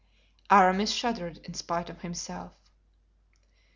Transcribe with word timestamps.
Aramis 0.49 0.91
shuddered 0.91 1.37
in 1.43 1.53
spite 1.53 1.87
of 1.91 2.01
himself. 2.01 2.53